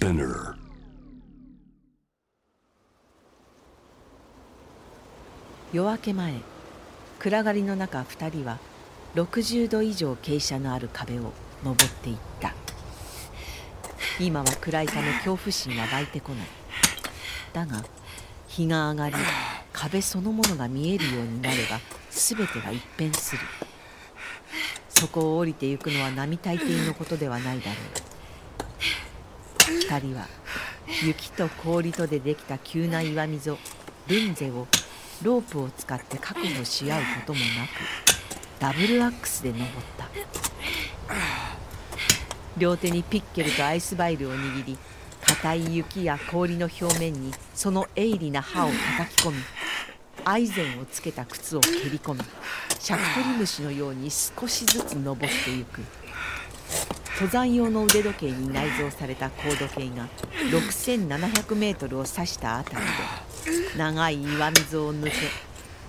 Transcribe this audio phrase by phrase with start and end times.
[0.00, 0.54] Spinner.
[5.74, 6.32] 夜明け前
[7.18, 8.58] 暗がりの中2人は
[9.14, 12.54] 60度以上傾斜のある壁を登っていった。
[14.18, 16.46] 今は暗いため恐怖心は湧いてこない。
[17.52, 17.84] だが
[18.48, 19.16] 日が上がり
[19.74, 21.78] 壁そのものが見えるようになれば
[22.10, 23.42] 全てが一変する。
[24.88, 27.99] そこを降りてゆくのは並大抵のことではないだろう。
[29.90, 30.28] 2人は
[31.04, 33.58] 雪と氷とでできた急な岩溝
[34.06, 34.68] ルンゼを
[35.22, 40.08] ロープを使って確保し合うこともなくダブルアックスで登った。
[42.56, 44.78] 両手にピッケルとアイスバイルを握り
[45.22, 49.36] 硬い雪や氷の表面にその鋭利な刃を叩き込み
[50.24, 52.20] アイゼンをつけた靴を蹴り込み
[52.78, 55.80] シャクトリムシのように少しずつ登ってゆく。
[57.20, 60.08] 登山用の腕時計に内蔵された高度計が
[60.50, 62.76] 6700メートルを指したあたり
[63.74, 65.12] で長い岩溝を抜け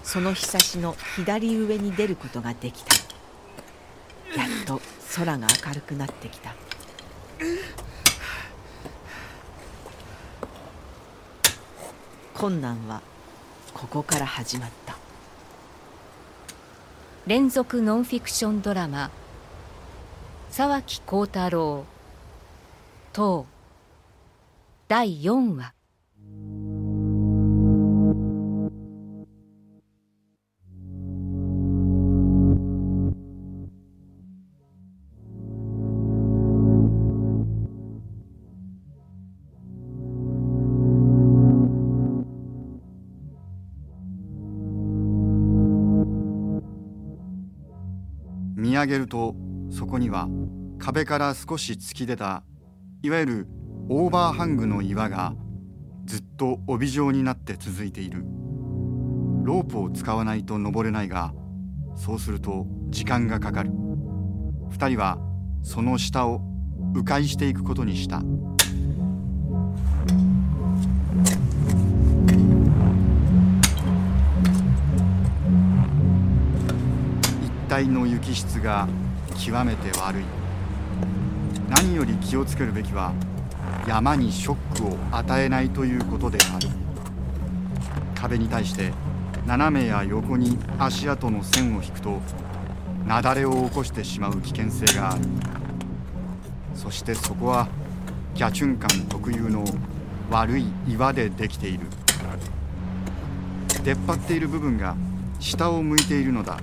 [0.04, 2.96] そのひさしの左上に出ることができた。
[4.38, 4.82] やっと
[5.16, 6.54] 空が明るくなってきた。
[12.34, 13.02] 困難は
[13.74, 14.98] ここから始まった。
[17.26, 19.12] 連続ノンフィクションドラマ
[20.52, 21.86] 沢木幸太郎。
[23.14, 23.46] 等
[24.90, 25.74] 第4話
[48.58, 49.34] 見上げると
[49.70, 50.28] そこには
[50.82, 52.42] 壁から少し突き出た
[53.04, 53.48] いわゆる
[53.88, 55.36] オーバーハングの岩が
[56.06, 58.24] ずっと帯状になって続いている。
[59.44, 61.34] ロープを使わないと登れないが
[61.96, 63.70] そうすると時間がかかる。
[64.72, 65.20] 2人は
[65.62, 66.42] その下を
[66.96, 68.24] 迂回していくことにした。
[77.70, 78.88] 一帯の雪質が
[79.38, 80.41] 極めて悪い。
[81.72, 83.14] 何より気をつけるべきは
[83.88, 86.68] 山にショックを与えないということである。
[88.14, 88.92] 壁に対して
[89.48, 92.20] 斜めや横に足跡の線を引くと
[93.06, 95.22] 雪崩を起こしてしまう危険性がある。
[96.76, 97.70] そしてそこは
[98.36, 99.64] ギャチュンカン特有の
[100.30, 101.88] 悪い岩でできている。
[103.86, 104.98] 出っ張っている部分が
[105.40, 106.60] 下を向いているのだ。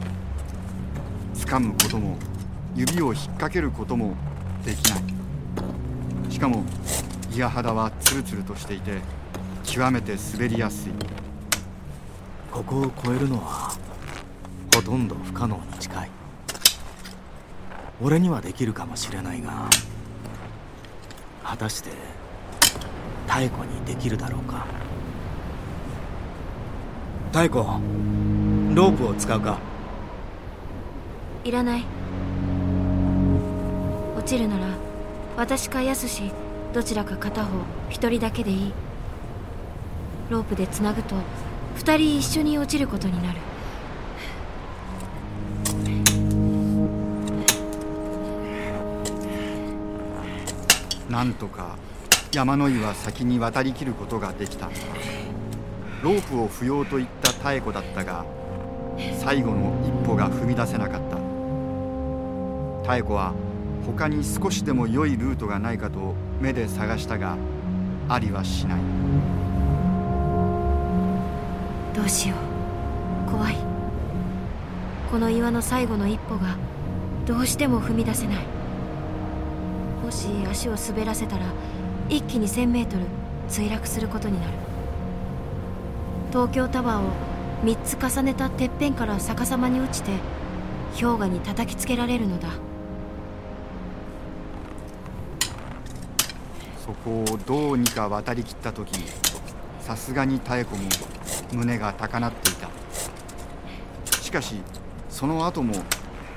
[1.35, 2.19] 掴むことも
[2.77, 4.15] 指を引っ掛けることも
[4.69, 5.03] できない。
[6.31, 6.63] しかも
[7.35, 9.01] 岩肌はツルツルとしていて
[9.65, 10.93] 極めて滑りやすい。
[12.53, 13.75] ここを越えるのは
[14.75, 15.57] ほとんど不可能。
[15.57, 16.11] に近い。
[18.03, 19.71] 俺にはできるかもしれないが
[21.43, 21.91] 果たして
[23.27, 24.67] 妙子にできるだろうか。
[27.33, 27.57] 妙子
[28.75, 29.59] ロープを使うか。
[31.45, 31.98] いらない
[34.29, 34.67] 落ちるなら
[35.39, 36.31] 私かやすし
[36.75, 38.73] どちらか片方一人だけでいい。
[40.29, 41.15] ロープでつなぐと
[41.77, 43.39] 二人一緒に落ちることになる。
[51.09, 51.79] なんとか
[52.31, 54.69] 山の井は先に渡りきることができた。
[56.03, 58.27] ロープを不要と言った妙子だったが
[59.21, 61.01] 最後の一歩が踏み出せなかっ
[62.85, 62.95] た。
[62.95, 63.33] 妙子は
[63.97, 67.39] 他に少しでも良いルートがないかと目で探したが
[68.09, 68.81] ありはしない。
[71.95, 72.35] どうしよ
[73.27, 73.31] う。
[73.31, 73.57] 怖い。
[75.11, 76.57] この岩の最後の一歩が
[77.27, 78.37] どうしても踏み出せない。
[80.05, 81.47] もし足を滑らせたら
[82.11, 83.07] 一気に 1000m
[83.49, 84.53] 墜落することになる。
[86.31, 87.11] 東京タワーを
[87.65, 90.13] 3つ重ねたてっぺんから逆さまに落ちて
[90.93, 92.68] 氷河に叩きつけられるのだ。
[96.89, 98.99] そこをどうにか渡りきった時
[99.79, 100.89] さすがに妙子も
[101.53, 102.71] 胸が高鳴っていた。
[104.23, 104.55] しかし
[105.11, 105.75] その後も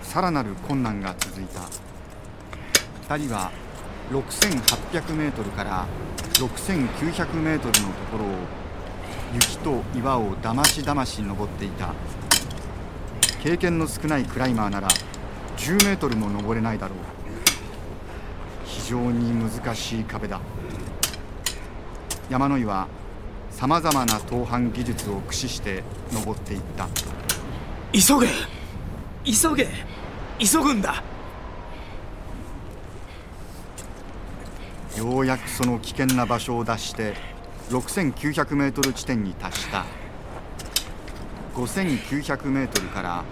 [0.01, 1.61] さらなる困難が続いた。
[3.15, 3.49] 2人は
[4.11, 5.87] 6800メートルから
[6.33, 8.27] 6900メートルのところを
[9.33, 11.93] 雪と岩をだましだまし登っていた。
[13.41, 14.89] 経験の少ないクライマーなら
[15.55, 17.20] 10メートルも登れないだろう。
[18.71, 20.39] 非常に難しい壁だ。
[22.29, 22.87] 山野井は
[23.49, 25.83] さまざまな盗犯技術を駆使して
[26.13, 26.87] 登っていった。
[27.91, 28.29] 急げ
[29.25, 29.67] 急げ
[30.39, 31.03] 急ぐんだ。
[34.97, 37.15] ようやくその危険な場所を脱して
[37.69, 39.85] 6900メートル地点に達した。
[41.55, 43.25] 5900メートルから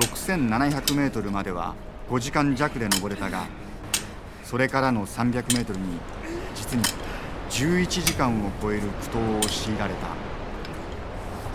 [0.00, 1.76] 6700メートルまでは
[2.08, 3.46] 5時間弱で登れたが
[4.44, 5.98] それからの300メートルに
[6.54, 6.84] 実に
[7.50, 10.08] 11時間を超える苦闘を強いられた。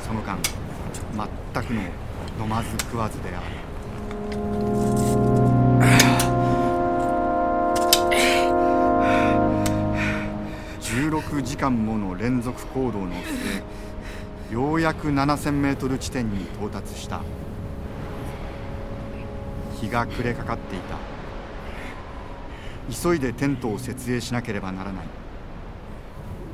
[0.05, 0.37] その間
[1.53, 1.81] 全くの
[2.43, 3.45] 飲まず食わずである。
[10.81, 13.11] 16時間もの連続行動の
[14.49, 17.21] 末ようやく7000メートル地点に到達した。
[19.81, 21.14] 日が暮れかかっていた。
[22.89, 25.05] 急いでテントを設営しなければならない。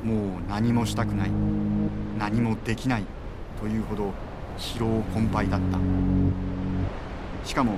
[0.03, 1.31] もう何もしたくない。
[2.17, 3.05] 何もできない。
[3.59, 4.11] というほど
[4.57, 5.77] 疲労困憊だった。
[7.47, 7.77] しかも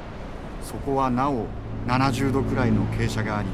[0.62, 1.46] そこはなお
[1.88, 3.50] 70度くらいの傾斜があり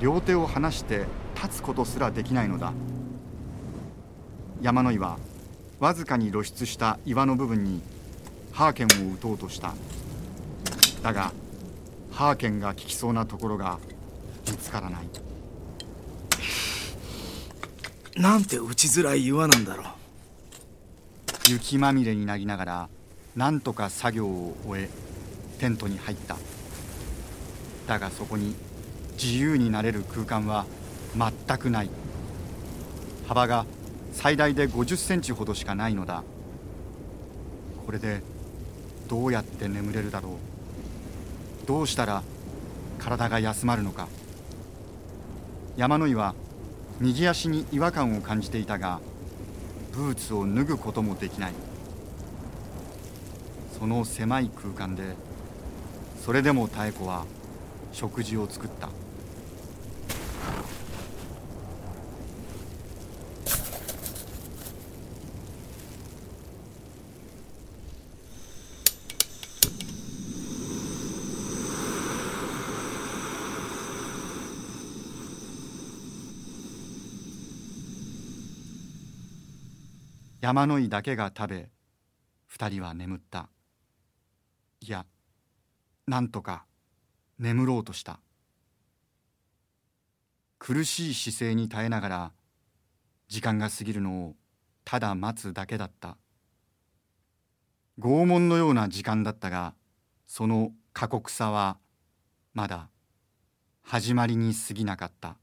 [0.00, 1.04] 両手を離して
[1.34, 2.72] 立つことすらできないのだ。
[4.62, 5.18] 山野井は
[5.78, 7.82] わずかに露出した岩の部分に
[8.52, 9.74] ハーケンを撃とうとした。
[11.02, 11.32] だが
[12.16, 13.78] ハーケンが効きそうなところが
[14.50, 15.08] 見つからない。
[18.18, 19.86] なんて打ちづらい岩なんだろう。
[21.50, 22.88] 雪まみれになりながら
[23.36, 24.88] なんとか作業を終え
[25.58, 26.38] テントに入った。
[27.86, 28.54] だがそこに
[29.22, 30.64] 自由になれる空間は
[31.14, 31.90] 全くない。
[33.28, 33.66] 幅が
[34.14, 36.24] 最大で50センチほどしかないのだ。
[37.84, 38.22] これで
[39.06, 40.55] どうやって眠れるだろう
[41.66, 42.22] どうしたら
[42.98, 44.08] 体が休まるのか。
[45.76, 46.34] 山野井は
[47.00, 49.00] 右足に違和感を感じていたが
[49.92, 51.52] ブーツを脱ぐこともできない。
[53.78, 55.02] その狭い空間で
[56.24, 57.26] それでも妙子は
[57.92, 58.88] 食事を作った。
[80.46, 81.70] 山野井だけが食べ
[82.46, 83.48] 二人は眠った。
[84.78, 85.04] いや
[86.06, 86.66] なんとか
[87.36, 88.20] 眠ろうとした。
[90.60, 92.32] 苦しい姿勢に耐えながら
[93.26, 94.36] 時間が過ぎるのを
[94.84, 96.16] ただ待つだけだった。
[97.98, 99.74] 拷問のような時間だったが
[100.28, 101.76] その過酷さは
[102.54, 102.88] まだ
[103.82, 105.38] 始まりに過ぎなかった。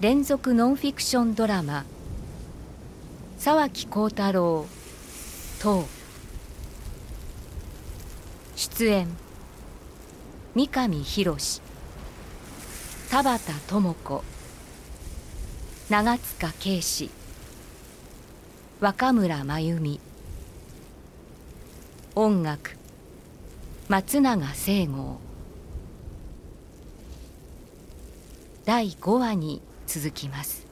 [0.00, 1.84] 連続ノンフィクションドラマ。
[3.38, 4.66] 沢木耕太郎。
[5.60, 5.84] 等
[8.56, 9.08] 出演。
[10.54, 11.36] 三上博
[13.08, 14.24] 田畑智子。
[15.88, 17.10] 長塚圭史。
[18.80, 20.00] 若村真由美。
[22.16, 22.76] 音楽。
[23.88, 25.18] 松永聖剛
[28.64, 30.63] 第5話に続きます。